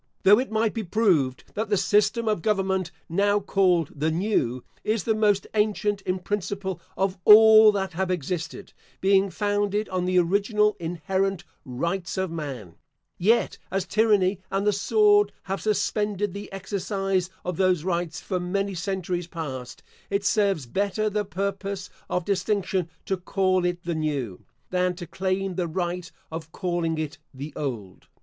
[0.23, 5.03] Though it might be proved that the system of government now called the New, is
[5.03, 10.75] the most ancient in principle of all that have existed, being founded on the original,
[10.79, 12.77] inherent Rights of Man:
[13.19, 18.73] yet, as tyranny and the sword have suspended the exercise of those rights for many
[18.73, 24.95] centuries past, it serves better the purpose of distinction to call it the new, than
[24.95, 28.07] to claim the right of calling it the old.